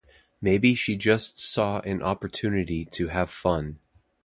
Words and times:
Maybe 0.41 0.73
she 0.73 0.95
just 0.97 1.37
saw 1.37 1.79
an 1.81 2.01
opportunity 2.01 2.85
to 2.85 3.09
have 3.09 3.29
fun. 3.29 3.77